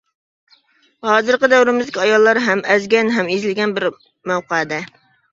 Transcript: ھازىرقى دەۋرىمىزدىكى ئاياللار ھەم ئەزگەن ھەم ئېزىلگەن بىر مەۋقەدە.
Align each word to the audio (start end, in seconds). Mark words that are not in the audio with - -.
ھازىرقى 1.09 1.49
دەۋرىمىزدىكى 1.51 1.99
ئاياللار 2.05 2.39
ھەم 2.45 2.63
ئەزگەن 2.75 3.11
ھەم 3.17 3.29
ئېزىلگەن 3.33 3.75
بىر 3.77 3.85
مەۋقەدە. 4.33 4.81